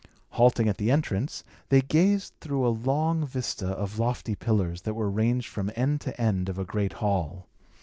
Halting 0.29 0.67
at 0.67 0.77
the 0.79 0.89
entrance, 0.89 1.43
they 1.69 1.83
gazed 1.83 2.33
through 2.41 2.65
a 2.65 2.73
long 2.75 3.23
vista 3.23 3.67
of 3.67 3.99
lofty 3.99 4.33
pillars 4.33 4.81
that 4.81 4.95
were 4.95 5.11
ranged 5.11 5.47
from 5.49 5.69
end 5.75 6.01
to 6.01 6.19
end 6.19 6.49
of 6.49 6.57
a 6.57 6.65
great 6.65 6.93
hall. 6.93 7.47